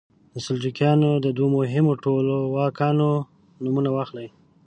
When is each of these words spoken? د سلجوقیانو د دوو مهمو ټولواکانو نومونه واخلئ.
د 0.33 0.35
سلجوقیانو 0.45 1.09
د 1.25 1.27
دوو 1.37 1.47
مهمو 1.57 1.99
ټولواکانو 2.03 3.09
نومونه 3.63 3.89
واخلئ. 3.93 4.27